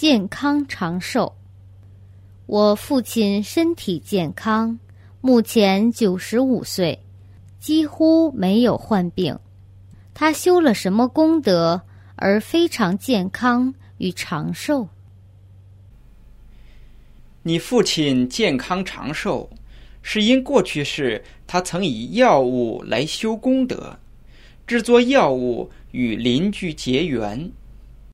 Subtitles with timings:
[0.00, 1.36] 健康长寿。
[2.46, 4.78] 我父亲身体健康
[5.20, 6.98] 目前九十五岁
[7.58, 9.38] 几乎没有患病。
[10.14, 11.82] 他修了什么功德
[12.16, 14.88] 而非常健康与长寿？
[17.42, 19.50] 你父亲健康长寿
[20.00, 23.98] 是因过去世他曾以药物来修功德
[24.66, 27.52] 制作药物与邻居结缘。